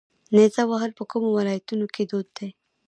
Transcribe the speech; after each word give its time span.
نیزه 0.35 0.63
وهل 0.71 0.91
په 0.99 1.03
کومو 1.11 1.29
ولایتونو 1.37 1.85
کې 1.93 2.03
دود 2.11 2.27
دي؟ 2.37 2.49